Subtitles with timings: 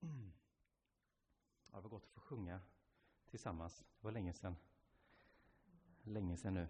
[0.00, 0.08] Ja,
[1.76, 2.60] det var gott att få sjunga
[3.30, 3.78] tillsammans.
[3.78, 4.56] Det var länge sedan.
[6.02, 6.68] Länge sedan nu.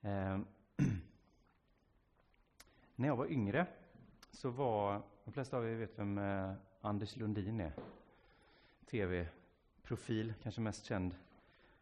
[0.00, 0.38] Eh,
[2.94, 3.66] när jag var yngre
[4.30, 7.72] så var, de flesta av er vet vem eh, Anders Lundin är.
[8.86, 11.14] TV-profil, kanske mest känd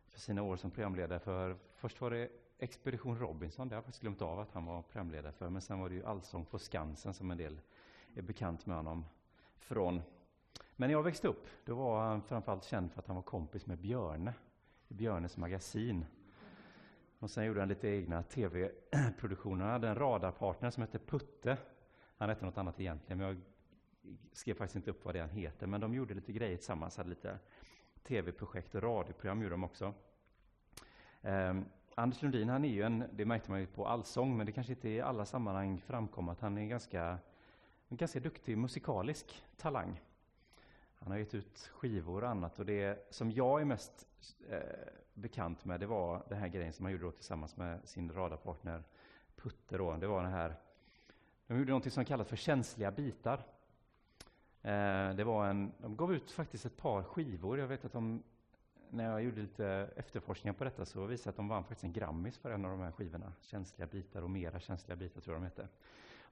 [0.08, 4.00] för sina år som programledare för, först var det Expedition Robinson, det har jag faktiskt
[4.00, 7.14] glömt av att han var programledare för, men sen var det ju Allsång på Skansen
[7.14, 7.60] som en del
[8.14, 9.04] är bekant med honom
[9.64, 10.02] från.
[10.76, 13.66] Men när jag växte upp, då var han framförallt känd för att han var kompis
[13.66, 14.34] med Björne,
[14.88, 16.06] i Björnes magasin.
[17.18, 19.64] Och sen gjorde han lite egna tv-produktioner.
[19.64, 21.56] Han hade en radarpartner som hette Putte.
[22.16, 23.40] Han hette något annat egentligen, men jag
[24.32, 25.66] skrev faktiskt inte upp vad det han heter.
[25.66, 27.38] Men de gjorde lite grejer tillsammans, hade lite
[28.02, 29.94] tv-projekt och radioprogram gjorde de också.
[31.22, 34.52] Um, Anders Lundin, han är ju en, det märkte man ju på Allsång, men det
[34.52, 37.18] kanske inte i alla sammanhang framkom att han är ganska,
[37.88, 40.00] en ganska duktig musikalisk talang.
[40.94, 44.06] Han har gett ut skivor och annat och det som jag är mest
[44.48, 44.58] eh,
[45.14, 48.82] bekant med, det var den här grejen som han gjorde tillsammans med sin radarpartner
[49.36, 49.78] Putte.
[49.78, 49.96] Då.
[49.96, 50.54] Det var den här,
[51.46, 53.42] de gjorde något som kallas för känsliga bitar.
[54.62, 57.58] Eh, det var en, de gav ut faktiskt ett par skivor.
[57.58, 58.22] Jag vet att de,
[58.90, 62.38] när jag gjorde lite efterforskningar på detta så visade att de vann faktiskt en Grammis
[62.38, 63.32] för en av de här skivorna.
[63.40, 65.68] Känsliga bitar och mera känsliga bitar tror jag de hette.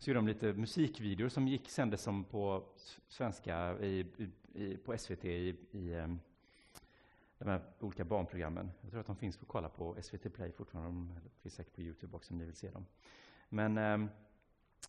[0.03, 2.65] Så gjorde de lite musikvideor som gick sändes som på
[3.09, 4.07] svenska i,
[4.55, 6.21] i, på SVT i, i ehm,
[7.39, 8.71] de här olika barnprogrammen.
[8.81, 11.15] Jag tror att de finns att kolla på SVT Play fortfarande.
[11.15, 12.87] De finns säkert på Youtube också om ni vill se dem.
[13.49, 14.11] Men eh,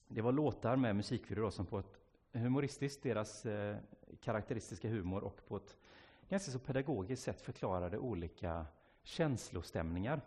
[0.08, 2.00] det var låtar med musikvideor som på ett
[2.31, 3.78] humoristiskt, deras eh,
[4.22, 5.78] karaktäristiska humor och på ett
[6.30, 8.66] ganska så pedagogiskt sätt förklarade olika
[9.03, 10.22] känslostämningar.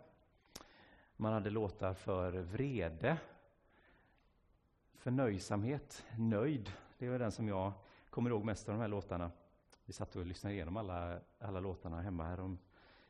[1.15, 3.17] Man hade låtar för vrede,
[5.07, 6.71] förnöjsamhet, nöjd.
[6.97, 7.71] Det är den som jag
[8.09, 9.31] kommer ihåg mest av de här låtarna.
[9.85, 12.57] Vi satt och lyssnade igenom alla, alla låtarna hemma här om,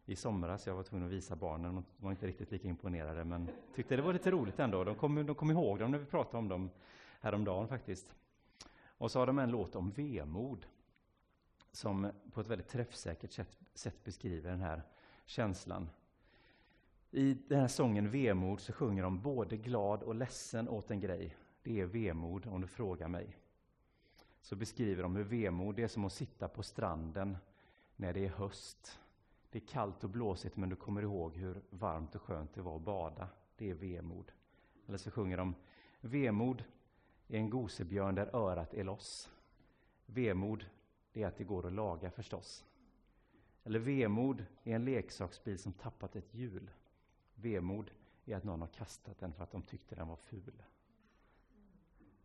[0.05, 0.67] i somras.
[0.67, 1.75] Jag var tvungen att visa barnen.
[1.75, 4.83] De var inte riktigt lika imponerade, men tyckte det var lite roligt ändå.
[4.83, 6.69] De kom, de kom ihåg dem när vi pratade om dem
[7.19, 8.15] häromdagen faktiskt.
[8.85, 10.65] Och så har de en låt om vemod
[11.71, 14.81] som på ett väldigt träffsäkert sätt, sätt beskriver den här
[15.25, 15.89] känslan.
[17.11, 21.35] I den här sången Vemod så sjunger de både glad och ledsen åt en grej.
[21.67, 23.37] Det är vemod om du frågar mig.
[24.41, 27.37] Så beskriver de hur vemod det är som att sitta på stranden
[27.95, 28.99] när det är höst.
[29.49, 32.75] Det är kallt och blåsigt men du kommer ihåg hur varmt och skönt det var
[32.75, 33.29] att bada.
[33.57, 34.31] Det är vemod.
[34.87, 35.55] Eller så sjunger de
[36.01, 36.63] Vemod
[37.27, 39.29] är en gosebjörn där örat är loss.
[40.05, 40.65] Vemod
[41.13, 42.65] det är att det går att laga förstås.
[43.63, 46.71] Eller vemod är en leksaksbil som tappat ett hjul.
[47.35, 47.91] Vemod
[48.25, 50.63] är att någon har kastat den för att de tyckte den var ful.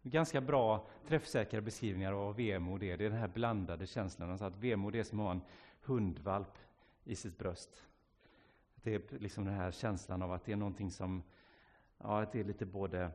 [0.03, 2.97] Ganska bra träffsäkra beskrivningar av vad vemod är.
[2.97, 4.31] Det är den här blandade känslan.
[4.31, 5.43] Alltså att vemod är som att ha en
[5.83, 6.59] hundvalp
[7.05, 7.83] i sitt bröst.
[8.75, 11.23] Det är liksom den här känslan av att det är någonting som,
[11.99, 13.11] ja, att det är lite både,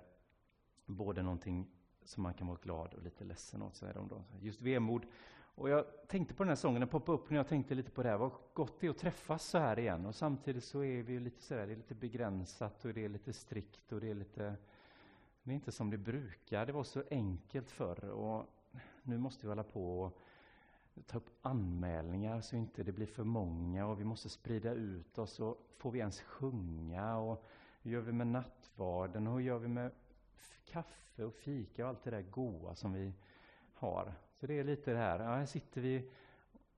[0.85, 1.67] både någonting
[2.03, 4.23] som man kan vara glad och lite ledsen åt, säger de då.
[4.39, 5.05] Just vemod.
[5.55, 8.03] Och jag tänkte på den här sången, den poppade upp när jag tänkte lite på
[8.03, 10.05] det här, vad gott det är att träffas så här igen.
[10.05, 13.09] Och samtidigt så är vi lite så här, det är lite begränsat och det är
[13.09, 14.55] lite strikt och det är lite,
[15.47, 16.65] det är inte som det brukar.
[16.65, 18.45] Det var så enkelt förr och
[19.03, 20.19] nu måste vi hålla på och
[21.05, 25.39] ta upp anmälningar så inte det blir för många och vi måste sprida ut oss
[25.39, 27.45] och får vi ens sjunga och
[27.81, 29.91] hur gör vi med nattvarden och hur gör vi med
[30.65, 33.13] kaffe och fika och allt det där goa som vi
[33.73, 34.13] har.
[34.33, 36.09] Så det är lite det här, ja, här sitter vi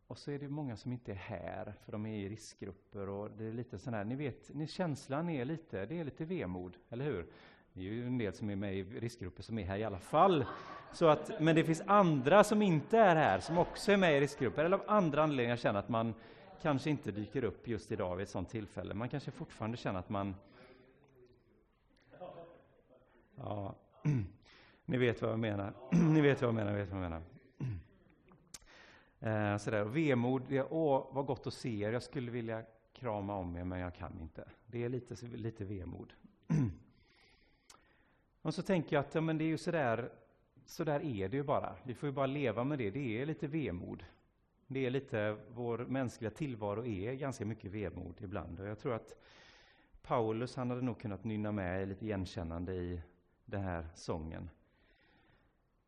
[0.07, 3.31] och så är det många som inte är här för de är i riskgrupper och
[3.31, 6.77] det är lite sån här, ni vet, ni, känslan är lite, det är lite vemod,
[6.89, 7.31] eller hur?
[7.79, 9.99] Det är ju en del som är med i riskgrupper som är här i alla
[9.99, 10.45] fall.
[10.91, 14.19] Så att, men det finns andra som inte är här, som också är med i
[14.19, 16.13] riskgrupper, eller av andra anledningar känner att man
[16.61, 18.93] kanske inte dyker upp just idag vid ett sådant tillfälle.
[18.93, 20.35] Man kanske fortfarande känner att man...
[23.35, 23.75] Ja,
[24.85, 25.73] ni vet vad jag menar.
[25.91, 27.21] Ni vet vad jag menar, vet vad jag menar.
[29.19, 29.83] Eh, sådär.
[29.83, 33.79] Vemod, det, åh vad gott att se er, jag skulle vilja krama om er men
[33.79, 34.49] jag kan inte.
[34.65, 36.13] Det är lite, lite vemod.
[38.41, 40.11] Och så tänker jag att ja, men det är ju sådär,
[40.65, 41.75] sådär är det ju bara.
[41.83, 42.89] Vi får ju bara leva med det.
[42.89, 44.03] Det är lite vemod.
[44.67, 48.59] Det är lite, vår mänskliga tillvaro är ganska mycket vemod ibland.
[48.59, 49.15] Och jag tror att
[50.01, 53.01] Paulus, han hade nog kunnat nynna med lite igenkännande i
[53.45, 54.49] den här sången.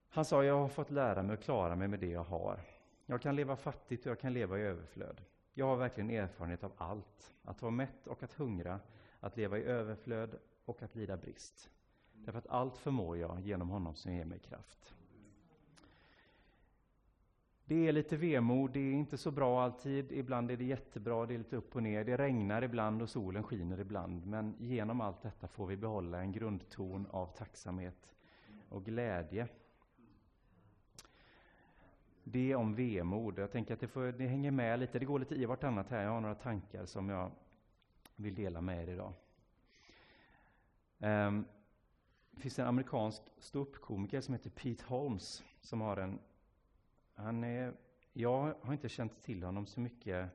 [0.09, 2.59] Han sa, jag har fått lära mig att klara mig med det jag har.
[3.05, 5.21] Jag kan leva fattigt och jag kan leva i överflöd.
[5.53, 7.33] Jag har verkligen erfarenhet av allt.
[7.43, 8.79] Att vara mätt och att hungra,
[9.19, 11.69] att leva i överflöd och att lida brist.
[12.25, 14.95] Därför att allt förmår jag genom honom som ger mig kraft.
[17.71, 21.33] det är lite vemod, det är inte så bra alltid, ibland är det jättebra, det
[21.33, 25.21] är lite upp och ner, det regnar ibland och solen skiner ibland, men genom allt
[25.21, 28.13] detta får vi behålla en grundton av tacksamhet
[28.69, 29.47] och glädje.
[32.23, 33.39] Det om vemod.
[33.39, 36.03] Jag tänker att det, får, det hänger med lite, det går lite i vartannat här.
[36.03, 37.31] Jag har några tankar som jag
[38.15, 39.13] vill dela med er idag.
[40.99, 41.45] Um,
[42.31, 46.19] det finns en amerikansk ståuppkomiker som heter Pete Holmes som har en...
[47.13, 47.73] Han är,
[48.13, 50.29] jag har inte känt till honom så mycket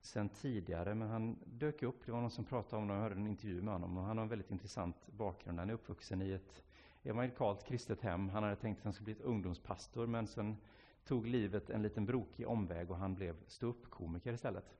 [0.00, 2.06] sen tidigare, men han dök upp.
[2.06, 3.96] Det var någon som pratade om honom, jag hörde en intervju med honom.
[3.96, 5.58] Och han har en väldigt intressant bakgrund.
[5.58, 6.64] Han är uppvuxen i ett
[7.02, 8.28] evangelikalt kristet hem.
[8.28, 10.56] Han hade tänkt att han skulle bli ett ungdomspastor, men sen
[11.04, 14.74] tog livet en liten brokig omväg och han blev ståuppkomiker istället.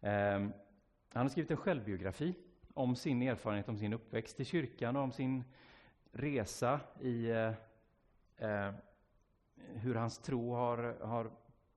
[0.00, 0.52] Um,
[1.08, 2.34] han har skrivit en självbiografi
[2.80, 5.44] om sin erfarenhet, om sin uppväxt i kyrkan och om sin
[6.12, 7.52] resa i eh,
[8.36, 8.72] eh,
[9.74, 11.30] hur hans tro har, har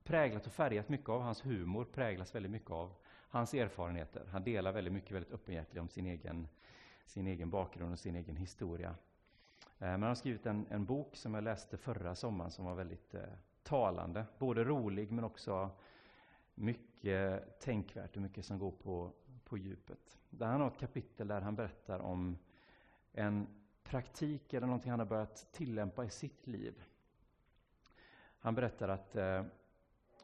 [0.03, 2.93] präglat och färgat mycket av hans humor, präglas väldigt mycket av
[3.29, 4.25] hans erfarenheter.
[4.31, 6.47] Han delar väldigt mycket, väldigt öppenhjärtigt om sin egen,
[7.05, 8.89] sin egen bakgrund och sin egen historia.
[8.89, 8.95] Eh,
[9.79, 13.13] men han har skrivit en, en bok som jag läste förra sommaren som var väldigt
[13.13, 13.21] eh,
[13.63, 14.25] talande.
[14.37, 15.69] Både rolig men också
[16.55, 19.11] mycket tänkvärt och mycket som går på,
[19.53, 20.17] på djupet.
[20.29, 22.37] Där han har ett kapitel där han berättar om
[23.11, 23.47] en
[23.83, 26.83] praktik eller någonting han har börjat tillämpa i sitt liv.
[28.39, 29.43] Han berättar att eh,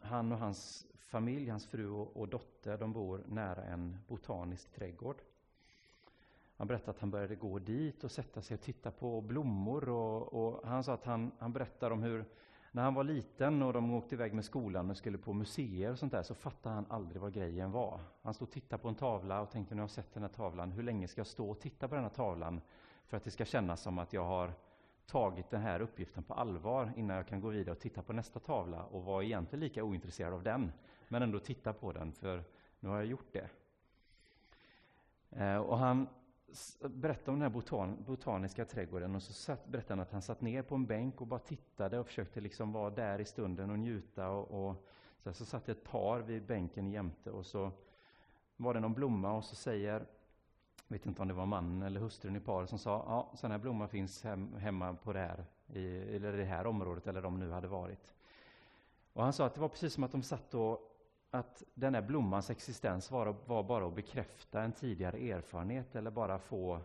[0.01, 5.21] han och hans familj, hans fru och, och, dotter, de bor nära en botanisk trädgård.
[6.57, 9.89] Han berättar att han började gå dit och sätta sig och titta på blommor.
[9.89, 12.25] Och, och han sa att han, han berättar om hur
[12.71, 15.99] när han var liten och de åkte iväg med skolan och skulle på museer och
[15.99, 17.99] sånt där så fattade han aldrig vad grejen var.
[18.21, 20.29] Han stod och tittade på en tavla och tänkte, nu har jag sett den här
[20.29, 22.61] tavlan, hur länge ska jag stå och titta på den här tavlan
[23.07, 24.53] för att det ska kännas som att jag har
[25.05, 28.39] tagit den här uppgiften på allvar innan jag kan gå vidare och titta på nästa
[28.39, 30.71] tavla och vara egentligen lika ointresserad av den,
[31.07, 32.43] men ändå titta på den, för
[32.79, 33.49] nu har jag gjort det.
[35.29, 36.07] Eh, och han
[36.79, 40.41] berättade om den här botan, botaniska trädgården och så satt, berättade han att han satt
[40.41, 43.79] ner på en bänk och bara tittade och försökte liksom vara där i stunden och
[43.79, 44.29] njuta.
[44.29, 44.85] Och, och
[45.23, 47.71] så, så satt ett par vid bänken jämte och så
[48.57, 49.93] var det någon blomma och så säger,
[50.87, 53.51] jag vet inte om det var mannen eller hustrun i paret som sa, ja, sån
[53.51, 57.39] här blomma finns hem, hemma på det här, i, eller det här området, eller de
[57.39, 58.15] nu hade varit.
[59.13, 60.88] Och han sa att det var precis som att de satt och
[61.31, 66.39] att den här blommans existens var, var, bara att bekräfta en tidigare erfarenhet eller bara
[66.39, 66.81] få...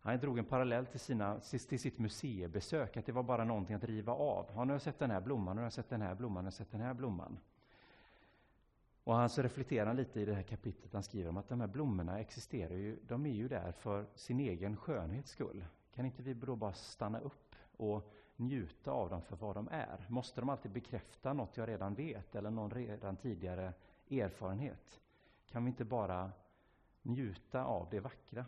[0.00, 3.84] Han drog en parallell till, sina, till sitt museibesök, att det var bara någonting att
[3.84, 4.46] riva av.
[4.50, 6.46] Nu Har jag sett den här blomman, nu har jag sett den här blomman, nu
[6.46, 7.38] har jag sett den här blomman.
[9.04, 11.68] Och han så reflekterar lite i det här kapitlet, han skriver om att de här
[11.68, 15.64] blommorna existerar ju, de är ju där för sin egen skönhets skull.
[15.94, 20.06] Kan inte vi då bara stanna upp och njuta av dem för vad de är?
[20.08, 23.72] Måste de alltid bekräfta något jag redan vet eller någon redan tidigare
[24.10, 25.00] erfarenhet?
[25.46, 26.32] Kan vi inte bara
[27.02, 28.44] njuta av det vackra?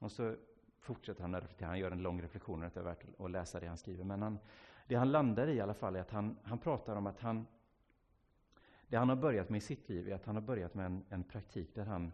[0.00, 0.36] Och så
[0.80, 3.78] fortsätter han reflektera, han gör en lång reflektion, det är värt att läsa det han
[3.78, 4.04] skriver.
[4.04, 4.38] Men han,
[4.86, 7.46] det han landar i i alla fall är att han, han pratar om att han,
[8.88, 11.04] det han har börjat med i sitt liv är att han har börjat med en,
[11.08, 12.12] en praktik där han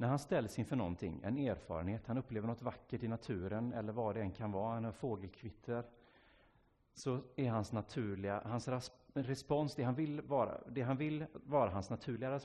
[0.00, 4.14] när han ställs inför någonting, en erfarenhet, han upplever något vackert i naturen eller vad
[4.14, 5.84] det än kan vara, han hör fågelkvitter,
[6.98, 8.68] så är hans naturliga, hans
[9.14, 12.40] respons, det han vill vara, det han vill vara hans naturliga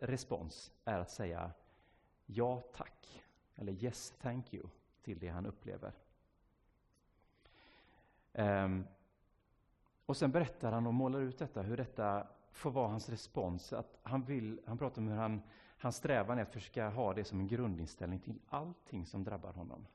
[0.00, 1.50] respons är att säga
[2.26, 3.24] ja tack,
[3.54, 4.68] eller yes thank you,
[5.02, 5.92] till det han upplever.
[8.32, 8.86] Um,
[10.06, 13.72] och sen berättar han och målar ut detta, hur detta får vara hans respons.
[13.72, 15.42] Att han, vill, han pratar om hur han,
[15.78, 19.86] hans strävan är att försöka ha det som en grundinställning till allting som drabbar honom.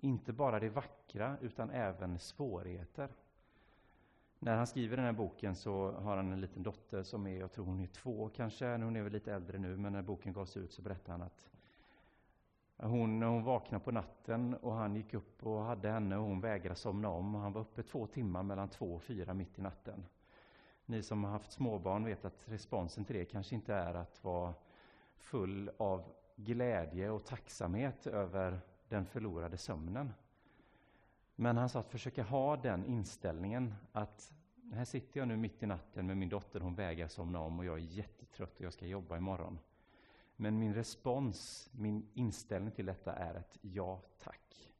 [0.00, 3.08] Inte bara det vackra, utan även svårigheter.
[4.38, 7.52] När han skriver den här boken så har han en liten dotter som är, jag
[7.52, 10.56] tror hon är två kanske, hon är väl lite äldre nu, men när boken gavs
[10.56, 11.50] ut så berättade han att
[12.76, 16.40] hon, när hon vaknade på natten och han gick upp och hade henne och hon
[16.40, 17.34] vägrade somna om.
[17.34, 20.04] Han var uppe två timmar mellan två och fyra mitt i natten.
[20.86, 24.54] Ni som har haft småbarn vet att responsen till det kanske inte är att vara
[25.16, 26.04] full av
[26.36, 30.12] glädje och tacksamhet över den förlorade sömnen.
[31.34, 34.32] Men han sa att försöka ha den inställningen att
[34.72, 37.64] här sitter jag nu mitt i natten med min dotter, hon vägrar somna om och
[37.64, 39.58] jag är jättetrött och jag ska jobba imorgon.
[40.36, 44.72] Men min respons, min inställning till detta är ett ja tack.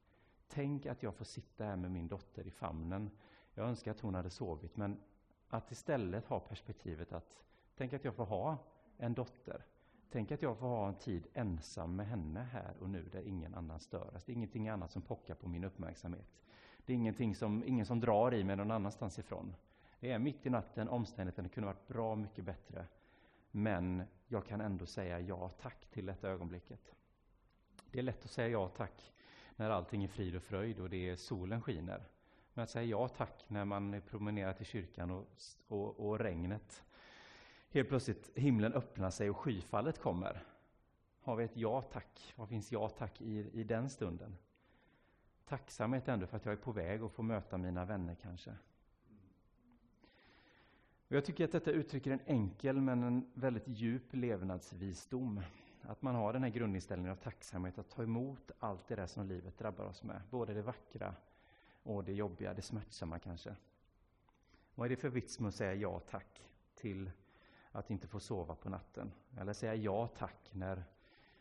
[0.49, 3.11] Tänk att jag får sitta här med min dotter i famnen.
[3.55, 5.01] Jag önskar att hon hade sovit, men
[5.49, 7.45] att istället ha perspektivet att
[7.77, 8.59] tänk att jag får ha
[8.97, 9.65] en dotter
[10.11, 13.55] Tänk att jag får ha en tid ensam med henne här och nu där ingen
[13.55, 14.25] annan störas.
[14.25, 16.43] Det är ingenting annat som pockar på min uppmärksamhet.
[16.87, 19.55] Det är ingenting som, ingen som drar i mig någon annanstans ifrån.
[20.01, 22.87] Det är mitt i natten, omständigheterna kunde varit bra mycket bättre.
[23.51, 26.95] Men jag kan ändå säga ja tack till detta ögonblicket.
[27.91, 29.13] Det är lätt att säga ja tack
[29.57, 32.03] när allting är frid och fröjd och det är solen skiner.
[32.55, 35.27] Men att säga ja tack när man promenerar till kyrkan och,
[35.69, 36.85] och, och regnet
[37.71, 40.45] helt plötsligt himlen öppnar sig och skyfallet kommer.
[41.21, 42.35] Har vi ett ja tack?
[42.37, 44.37] Vad finns ja tack i, i den stunden?
[45.45, 48.55] Tacksamhet ändå för att jag är på väg att få möta mina vänner kanske.
[51.09, 55.41] Jag tycker att detta uttrycker en enkel men en väldigt djup levnadsvisdom.
[55.83, 59.27] Att man har den här grundinställningen av tacksamhet, att ta emot allt det där som
[59.27, 60.21] livet drabbar oss med.
[60.31, 61.15] Både det vackra
[61.83, 63.57] och det jobbiga, det smärtsamma kanske.
[64.75, 66.43] Vad är det för vits med att säga ja tack
[66.75, 67.11] till
[67.73, 69.13] att inte få sova på natten?
[69.39, 70.85] Eller säga ja tack när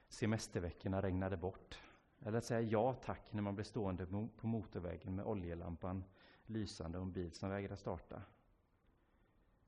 [0.07, 1.79] semesterveckorna regnade bort?
[2.19, 6.03] Eller säga ja tack när man blir stående på motorvägen med oljelampan
[6.45, 8.21] lysande och en bil som vägrar starta?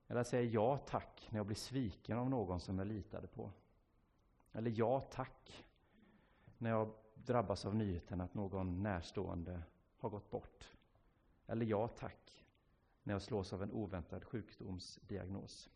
[0.07, 3.51] Eller säga ja tack när jag blir sviken av någon som jag litade på?
[4.51, 5.65] Eller ja tack
[6.57, 9.61] när jag drabbas av nyheten att någon närstående
[9.97, 10.71] har gått bort.
[11.47, 12.45] Eller ja tack
[13.03, 15.69] när jag slås av en oväntad sjukdomsdiagnos.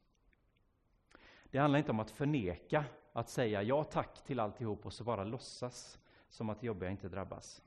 [1.53, 5.23] Det handlar inte om att förneka, att säga ja tack till alltihop och så bara
[5.23, 7.61] låtsas som att det jobbiga inte drabbas.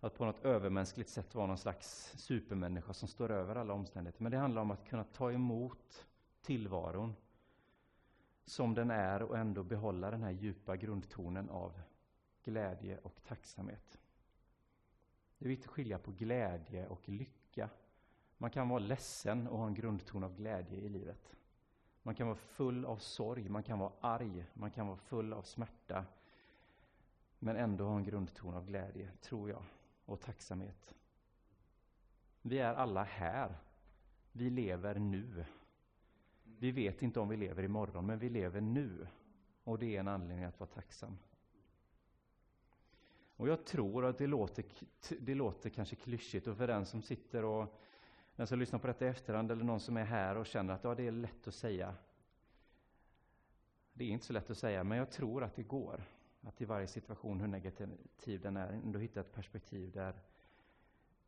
[0.00, 4.22] Att på något övermänskligt sätt vara någon slags supermänniska som står över alla omständigheter.
[4.22, 6.06] Men det handlar om att kunna ta emot
[6.42, 7.14] tillvaron
[8.44, 11.80] som den är och ändå behålla den här djupa grundtonen av
[12.44, 13.98] glädje och tacksamhet.
[15.38, 17.70] Det är viktigt att skilja på glädje och lycka.
[18.38, 21.34] Man kan vara ledsen och ha en grundton av glädje i livet.
[22.08, 25.42] Man kan vara full av sorg, man kan vara arg, man kan vara full av
[25.42, 26.04] smärta.
[27.38, 29.62] Men ändå ha en grundton av glädje, tror jag,
[30.04, 30.94] och tacksamhet.
[32.42, 33.56] Vi är alla här.
[34.32, 35.44] Vi lever nu.
[36.44, 39.06] Vi vet inte om vi lever imorgon, men vi lever nu.
[39.64, 41.18] Och det är en anledning att vara tacksam.
[43.36, 44.64] Och jag tror att det låter,
[45.20, 47.74] det låter kanske klyschigt och för den som sitter och
[48.38, 50.84] den som lyssnar på detta i efterhand eller någon som är här och känner att
[50.84, 51.94] ja, det är lätt att säga.
[53.92, 56.02] Det är inte så lätt att säga, men jag tror att det går.
[56.40, 60.20] Att i varje situation, hur negativ den är, ändå hitta ett perspektiv där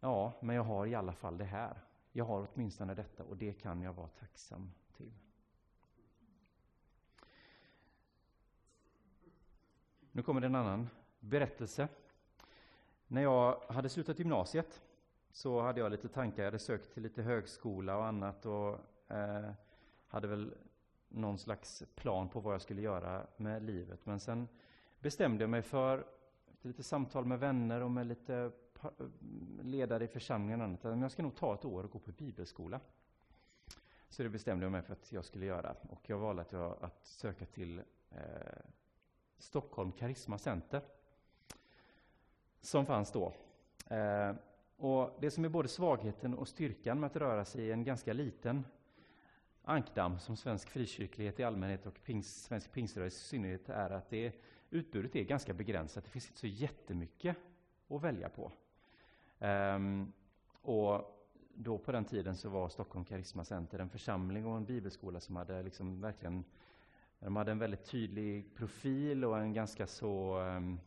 [0.00, 1.81] ja, men jag har i alla fall det här.
[2.12, 5.12] Jag har åtminstone detta och det kan jag vara tacksam till.
[10.12, 10.88] Nu kommer det en annan
[11.21, 11.88] berättelse.
[13.07, 14.83] När jag hade slutat gymnasiet
[15.33, 16.43] så hade jag lite tankar.
[16.43, 19.51] Jag hade sökt till lite högskola och annat och eh,
[20.09, 20.55] hade väl
[21.09, 24.07] någon slags plan på vad jag skulle göra med livet.
[24.07, 24.49] Men sen
[25.01, 26.05] bestämde jag mig för,
[26.53, 28.51] efter lite samtal med vänner och med lite
[29.63, 32.13] ledare i församlingen och annat, att jag ska nog ta ett år och gå på
[32.13, 32.81] bibelskola.
[34.09, 35.75] Så det bestämde jag mig för att jag skulle göra.
[35.91, 38.23] Och jag valde att, jag, att söka till eh,
[39.39, 40.83] Stockholm Karisma Center
[42.61, 43.33] som fanns då.
[43.87, 44.33] Eh,
[44.81, 48.13] och det som är både svagheten och styrkan med att röra sig i en ganska
[48.13, 48.65] liten
[49.65, 54.35] ankdamm som svensk frikyrklighet i allmänhet och pings, svensk pingströrelse i synnerhet är att det,
[54.71, 56.05] utbudet är ganska begränsat.
[56.05, 57.37] Det finns inte så jättemycket
[57.89, 58.53] att välja på.
[59.39, 60.13] Um,
[60.63, 65.21] och då på den tiden så var Stockholm Karisma Center en församling och en bibelskola
[65.21, 66.45] som hade liksom verkligen
[67.19, 70.81] de hade en väldigt tydlig profil och en ganska så um,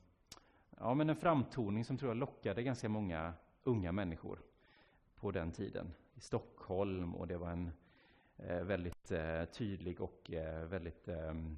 [0.80, 4.40] ja, men en framtoning som tror jag lockade ganska många unga människor
[5.16, 7.72] på den tiden i Stockholm och det var en
[8.38, 11.58] eh, väldigt eh, tydlig och eh, väldigt ehm,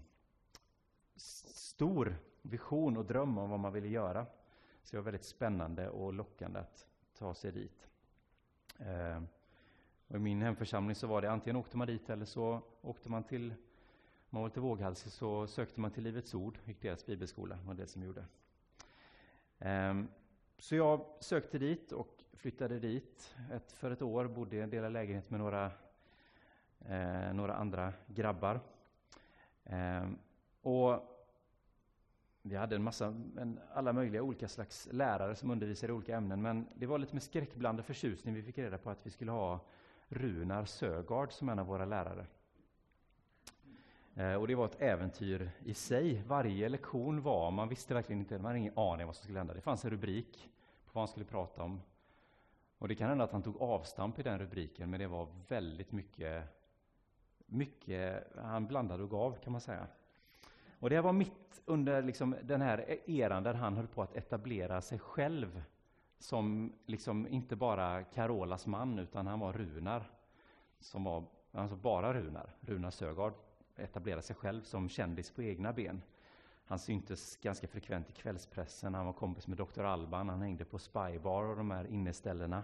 [1.15, 4.25] stor vision och dröm om vad man ville göra.
[4.83, 7.87] Så det var väldigt spännande och lockande att ta sig dit.
[8.79, 9.21] Eh,
[10.07, 13.23] och I min hemförsamling så var det antingen åkte man dit eller så åkte man
[13.23, 13.57] till, om
[14.29, 17.87] man var lite våghalsig så sökte man till Livets Ord, gick deras bibelskola, var det
[17.87, 18.25] som gjorde.
[19.59, 20.07] Ehm,
[20.57, 23.35] så jag sökte dit och flyttade dit.
[23.51, 25.71] Ett, för ett år bodde jag i en lägenhet med några,
[26.79, 28.59] eh, några andra grabbar.
[29.63, 30.09] Eh,
[30.61, 31.15] och
[32.41, 33.05] vi hade en massa,
[33.37, 37.13] en, alla möjliga olika slags lärare som undervisade i olika ämnen, men det var lite
[37.13, 39.59] med skräckblandad förtjusning vi fick reda på att vi skulle ha
[40.07, 42.25] Runar Sögaard som en av våra lärare.
[44.17, 46.23] Eh, och det var ett äventyr i sig.
[46.27, 49.53] Varje lektion var, man visste verkligen inte, man hade ingen aning vad som skulle hända.
[49.53, 50.49] Det fanns en rubrik
[50.85, 51.81] på vad han skulle prata om.
[52.77, 55.91] Och det kan hända att han tog avstamp i den rubriken, men det var väldigt
[55.91, 56.43] mycket,
[57.45, 59.87] mycket han blandade och gav kan man säga.
[60.79, 64.81] Och det var mitt under liksom den här eran där han höll på att etablera
[64.81, 65.63] sig själv
[66.19, 70.03] som liksom inte bara Carolas man, utan han var Runar.
[70.79, 72.55] som var alltså bara Runar.
[72.61, 73.33] Runar Sögaard
[73.77, 76.01] etablera sig själv som kändis på egna ben.
[76.65, 79.83] Han syntes ganska frekvent i kvällspressen, han var kompis med Dr.
[79.83, 82.63] Alban, han hängde på Spybar och de här inneställena.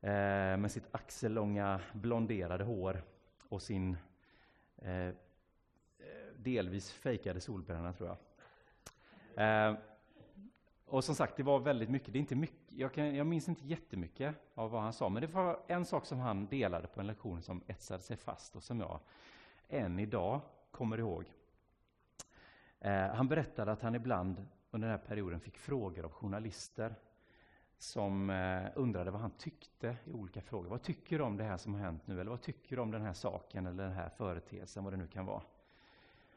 [0.00, 3.02] Eh, med sitt axellånga blonderade hår
[3.48, 3.96] och sin
[4.76, 5.14] eh,
[6.36, 8.18] delvis fejkade solbränna, tror jag.
[9.70, 9.76] Eh,
[10.84, 12.12] och som sagt, det var väldigt mycket.
[12.12, 15.20] Det är inte mycket jag, kan, jag minns inte jättemycket av vad han sa, men
[15.20, 18.62] det var en sak som han delade på en lektion som etsade sig fast och
[18.62, 19.00] som jag
[19.70, 21.32] än idag kommer ihåg.
[22.80, 26.94] Eh, han berättade att han ibland under den här perioden fick frågor av journalister
[27.78, 30.68] som eh, undrade vad han tyckte i olika frågor.
[30.68, 32.20] Vad tycker du om det här som har hänt nu?
[32.20, 35.06] Eller vad tycker du om den här saken eller den här företeelsen, vad det nu
[35.06, 35.42] kan vara?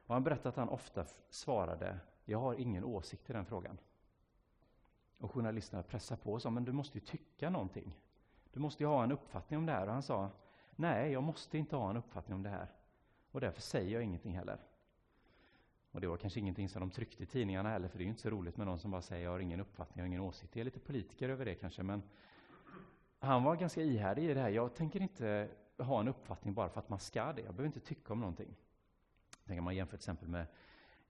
[0.05, 3.77] Och han berättade att han ofta svarade, jag har ingen åsikt i den frågan.
[5.17, 7.99] Och journalisterna pressade på och sa, men du måste ju tycka någonting.
[8.53, 9.87] Du måste ju ha en uppfattning om det här.
[9.87, 10.29] Och han sa,
[10.75, 12.67] nej, jag måste inte ha en uppfattning om det här.
[13.33, 14.57] Och därför säger jag ingenting heller.
[15.91, 18.09] Och det var kanske ingenting som de tryckte i tidningarna heller, för det är ju
[18.09, 20.21] inte så roligt med någon som bara säger jag har ingen uppfattning, jag har ingen
[20.21, 20.53] åsikt.
[20.53, 22.03] Det är lite politiker över det kanske, men
[23.19, 24.49] han var ganska ihärdig i det här.
[24.49, 27.41] Jag tänker inte ha en uppfattning bara för att man ska det.
[27.41, 28.55] Jag behöver inte tycka om någonting.
[29.45, 30.45] Tänk om man jämför till exempel med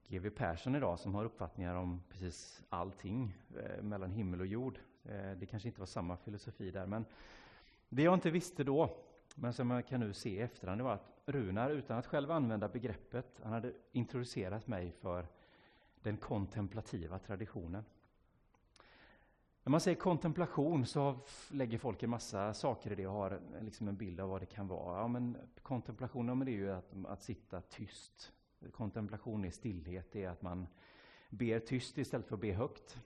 [0.08, 4.80] GW Persson idag som har uppfattningar om precis allting eh, mellan himmel och jord.
[5.04, 7.06] Eh, det kanske inte var samma filosofi där, men
[7.90, 8.98] det jag inte visste då,
[9.36, 12.32] men som jag kan nu se i efterhand, det var att Runar, utan att själv
[12.32, 15.28] använda begreppet, han hade introducerat mig för
[16.02, 17.84] den kontemplativa traditionen.
[19.64, 21.20] När man säger kontemplation så
[21.52, 24.46] lägger folk en massa saker i det och har liksom en bild av vad det
[24.46, 25.00] kan vara.
[25.00, 28.34] Ja, men kontemplation ja, men det är ju att, att sitta tyst.
[28.72, 30.68] Kontemplation är stillhet, det är att man
[31.30, 32.98] ber tyst istället för att be högt.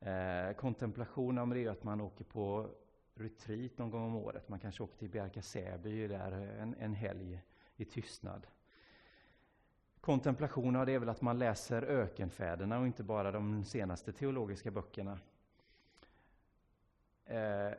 [0.00, 2.70] Eh, kontemplation ja, men det är att man åker på
[3.14, 4.48] retreat någon gång om året.
[4.48, 7.40] Man kanske åker till Bjärka Säby där en, en helg
[7.76, 8.46] i tystnad.
[10.00, 14.70] Kontemplation, ja, det är väl att man läser ökenfäderna och inte bara de senaste teologiska
[14.70, 15.18] böckerna.
[17.24, 17.72] Eh,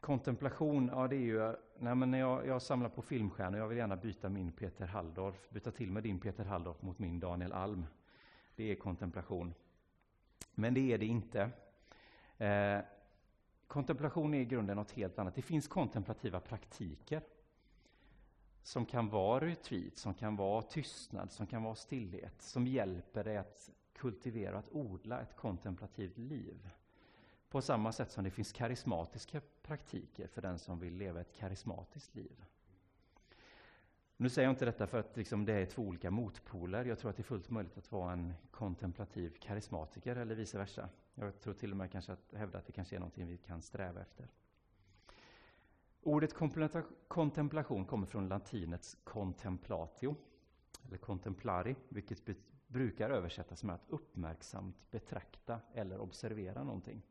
[0.00, 3.96] kontemplation, ja det är ju, nej men jag, jag samlar på filmstjärnor, jag vill gärna
[3.96, 7.86] byta min Peter Halldorf, byta till med din Peter Halldorf mot min Daniel Alm.
[8.56, 9.54] Det är kontemplation.
[10.54, 11.50] Men det är det inte.
[12.38, 12.78] Eh,
[13.68, 15.34] kontemplation är i grunden något helt annat.
[15.34, 17.22] Det finns kontemplativa praktiker
[18.62, 23.36] som kan vara retreat, som kan vara tystnad, som kan vara stillhet, som hjälper dig
[23.36, 26.70] att kultivera, att odla ett kontemplativt liv.
[27.48, 32.14] På samma sätt som det finns karismatiska praktiker för den som vill leva ett karismatiskt
[32.14, 32.44] liv.
[34.20, 36.84] Nu säger jag inte detta för att liksom det är två olika motpoler.
[36.84, 40.88] Jag tror att det är fullt möjligt att vara en kontemplativ karismatiker eller vice versa.
[41.14, 43.62] Jag tror till och med kanske att hävda att det kanske är någonting vi kan
[43.62, 44.28] sträva efter.
[46.02, 46.34] Ordet
[47.08, 50.16] kontemplation kommer från latinets contemplatio,
[50.86, 52.22] eller contemplari, vilket
[52.66, 57.02] brukar översättas med att uppmärksamt betrakta eller observera någonting.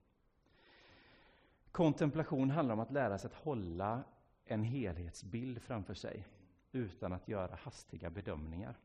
[1.71, 4.03] Kontemplation handlar om att lära sig att hålla
[4.45, 6.25] en helhetsbild framför sig
[6.71, 8.75] utan att göra hastiga bedömningar.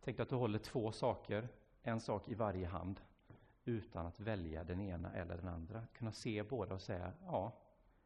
[0.00, 1.48] Tänk att du håller två saker,
[1.82, 3.00] en sak i varje hand,
[3.64, 5.86] utan att välja den ena eller den andra.
[5.92, 7.52] Kunna se båda och säga, ja,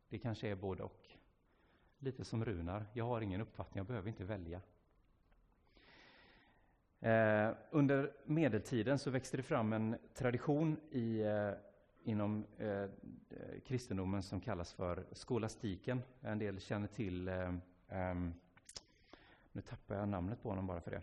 [0.08, 1.06] det kanske är både och.
[1.98, 4.60] Lite som Runar, jag har ingen uppfattning, jag behöver inte välja.
[7.00, 11.52] Eh, under medeltiden så växte det fram en tradition i eh,
[12.06, 12.86] inom eh,
[13.64, 16.02] kristendomen som kallas för skolastiken.
[16.20, 17.54] En del känner till, eh,
[17.88, 18.34] um,
[19.52, 21.02] nu tappar jag namnet på honom bara för det,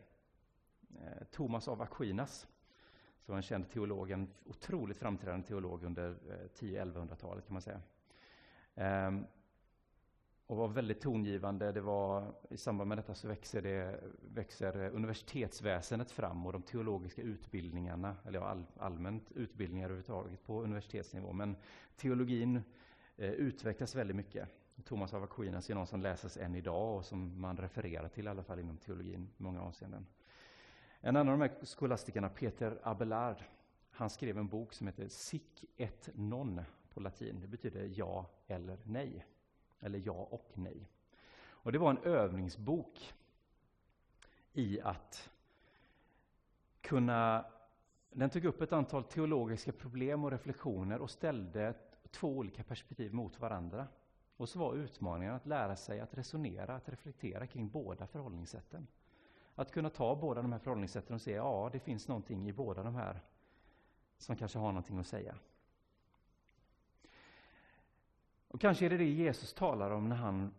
[1.06, 2.48] eh, Thomas av Aquinas,
[3.26, 7.82] som var en känd teolog, en otroligt framträdande teolog under eh, 10-1100-talet kan man säga.
[9.08, 9.26] Um,
[10.48, 11.72] och var väldigt tongivande.
[11.72, 17.22] Det var, I samband med detta så växer, det, växer universitetsväsendet fram och de teologiska
[17.22, 21.34] utbildningarna, eller all, allmänt utbildningar överhuvudtaget på universitetsnivå.
[21.34, 21.56] Men
[21.96, 22.62] teologin
[23.17, 24.50] eh, utvecklas väldigt mycket.
[24.83, 28.29] Thomas av Aquinas är någon som läses än idag och som man refererar till i
[28.29, 30.05] alla fall inom teologin i många avseenden.
[31.01, 33.43] En annan av de här skolastikerna, Peter Abelard,
[33.89, 36.62] han skrev en bok som heter Sic et non
[36.93, 37.41] på latin.
[37.41, 39.25] Det betyder ja eller nej
[39.79, 40.89] eller ja och nej.
[41.36, 43.13] Och det var en övningsbok
[44.53, 45.29] i att
[46.81, 47.45] kunna...
[48.12, 51.73] Den tog upp ett antal teologiska problem och reflektioner och ställde
[52.12, 53.88] två olika perspektiv mot varandra.
[54.38, 58.88] Och så var utmaningen att lära sig att resonera, att reflektera kring båda förhållningssätten.
[59.56, 62.84] Att kunna ta båda de här förhållningssätten och se, ja, det finns någonting i båda
[62.84, 63.22] de här
[64.17, 65.36] som kanske har någonting att säga.
[68.48, 70.54] Och kanske är det det Jesus talar om när han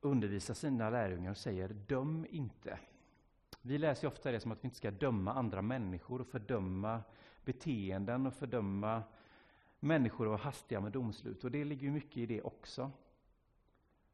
[0.00, 2.78] undervisar sina lärjungar och säger döm inte.
[3.62, 7.02] Vi läser ofta det som att vi inte ska döma andra människor och fördöma
[7.44, 9.02] beteenden och fördöma
[9.84, 11.44] människor var vara hastiga med domslut.
[11.44, 12.90] Och det ligger ju mycket i det också.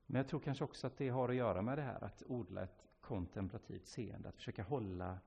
[0.06, 2.62] Men jag tror kanske också att det har att göra med det här att odla
[2.62, 5.18] ett kontemplativt seende, att försöka hålla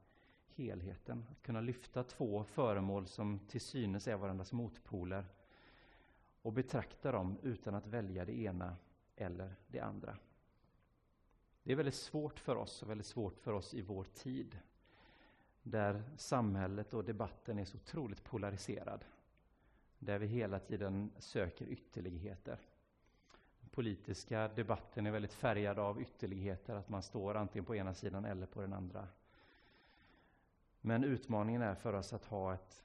[0.55, 5.25] helheten, att kunna lyfta två föremål som till synes är varandras motpoler
[6.41, 8.75] och betrakta dem utan att välja det ena
[9.15, 10.17] eller det andra.
[11.63, 14.59] Det är väldigt svårt för oss och väldigt svårt för oss i vår tid
[15.63, 19.05] där samhället och debatten är så otroligt polariserad.
[20.05, 22.59] Där vi hela tiden söker ytterligheter.
[23.61, 28.25] Den politiska debatten är väldigt färgad av ytterligheter, att man står antingen på ena sidan
[28.25, 29.07] eller på den andra.
[30.81, 32.83] Men utmaningen är för oss att ha ett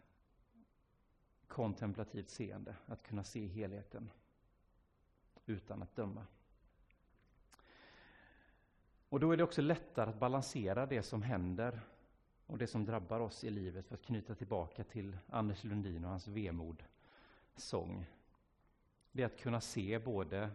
[1.48, 4.10] kontemplativt seende, att kunna se helheten
[5.46, 6.26] utan att döma.
[9.08, 11.80] Och då är det också lättare att balansera det som händer
[12.46, 16.10] och det som drabbar oss i livet, för att knyta tillbaka till Anders Lundin och
[16.10, 16.82] hans vemod
[17.60, 18.06] sång.
[19.12, 20.50] Det är att kunna se både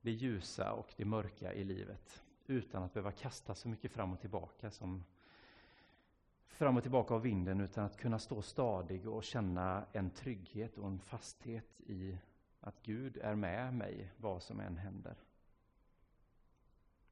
[0.00, 4.20] det ljusa och det mörka i livet, utan att behöva kasta så mycket fram och
[4.20, 5.04] tillbaka som
[6.46, 10.86] fram och tillbaka av vinden, utan att kunna stå stadig och känna en trygghet och
[10.86, 12.18] en fasthet i
[12.60, 15.16] att Gud är med mig, vad som än händer.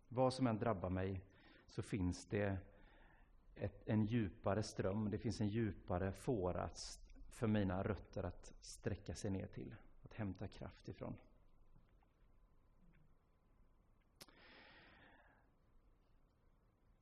[0.08, 1.20] Vad som än drabbar mig
[1.66, 2.56] så finns det
[3.54, 6.68] ett, en djupare ström, det finns en djupare fåra
[7.34, 11.16] för mina rötter att sträcka sig ner till, att hämta kraft ifrån.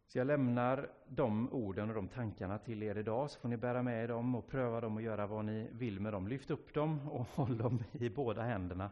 [0.06, 3.82] Så jag lämnar de orden och de tankarna till er idag, så får ni bära
[3.82, 6.28] med er dem och pröva dem och göra vad ni vill med dem.
[6.28, 8.90] Lyft upp dem och håll dem i båda händerna.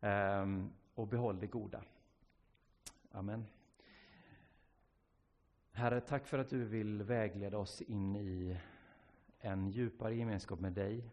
[0.00, 1.82] Ehm, och behåll det goda.
[3.12, 3.46] Amen.
[5.72, 8.56] Herre, tack för att du vill vägleda oss in i
[9.40, 11.10] en djupare gemenskap med dig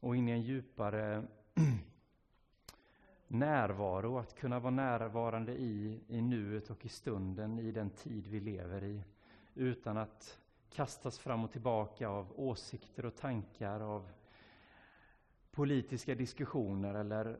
[0.00, 1.24] och in i en djupare
[3.28, 8.40] närvaro, att kunna vara närvarande i, i nuet och i stunden, i den tid vi
[8.40, 9.02] lever i,
[9.54, 10.38] utan att
[10.70, 14.10] kastas fram och tillbaka av åsikter och tankar, av
[15.50, 17.38] politiska diskussioner eller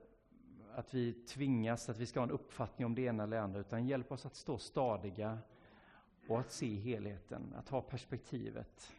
[0.74, 3.86] att vi tvingas att vi ska ha en uppfattning om det ena eller andra, utan
[3.86, 5.38] hjälp oss att stå stadiga
[6.28, 8.92] och att se helheten, att ha perspektivet.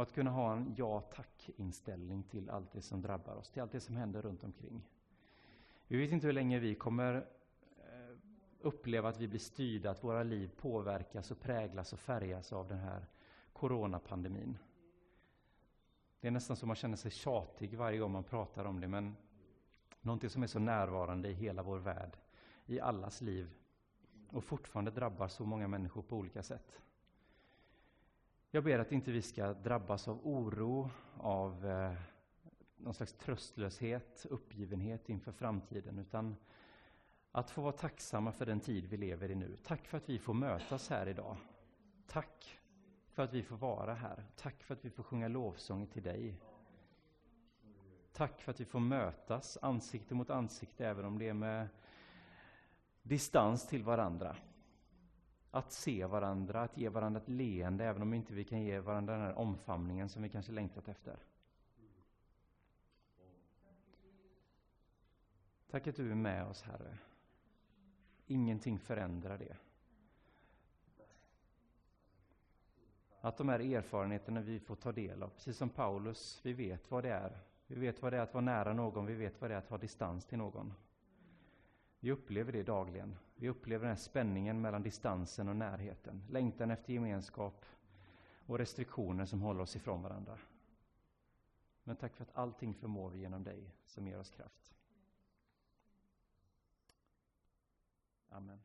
[0.00, 3.72] Och att kunna ha en ja tack-inställning till allt det som drabbar oss, till allt
[3.72, 4.82] det som händer runt omkring.
[5.86, 7.14] Vi vet inte hur länge vi kommer
[7.78, 8.16] eh,
[8.60, 12.78] uppleva att vi blir styrda, att våra liv påverkas och präglas och färgas av den
[12.78, 13.06] här
[13.52, 14.58] coronapandemin.
[16.20, 19.16] Det är nästan som man känner sig tjatig varje gång man pratar om det, men
[20.00, 22.16] någonting som är så närvarande i hela vår värld,
[22.66, 23.50] i allas liv,
[24.28, 26.80] och fortfarande drabbar så många människor på olika sätt.
[28.52, 31.92] Jag ber att inte vi ska drabbas av oro, av eh,
[32.76, 36.36] någon slags tröstlöshet, uppgivenhet inför framtiden, utan
[37.32, 39.56] att få vara tacksamma för den tid vi lever i nu.
[39.64, 41.36] Tack för att vi får mötas här idag.
[42.06, 42.60] Tack
[43.08, 44.24] för att vi får vara här.
[44.36, 46.40] Tack för att vi får sjunga lovsånger till dig.
[48.12, 51.68] Tack för att vi får mötas ansikte mot ansikte, även om det är med
[53.02, 54.36] distans till varandra.
[55.50, 59.12] Att se varandra, att ge varandra ett leende, även om inte vi kan ge varandra
[59.12, 61.16] den här omfamningen som vi kanske längtat efter.
[65.70, 66.98] Tack att du är med oss, Herre.
[68.26, 69.56] Ingenting förändrar det.
[73.20, 77.04] Att de här erfarenheterna vi får ta del av, precis som Paulus, vi vet vad
[77.04, 77.38] det är.
[77.66, 79.68] Vi vet vad det är att vara nära någon, vi vet vad det är att
[79.68, 80.74] ha distans till någon.
[82.00, 83.16] Vi upplever det dagligen.
[83.40, 87.64] Vi upplever den här spänningen mellan distansen och närheten, längtan efter gemenskap
[88.46, 90.38] och restriktioner som håller oss ifrån varandra.
[91.84, 94.74] Men tack för att allting förmår vi genom dig som ger oss kraft.
[98.28, 98.60] Amen.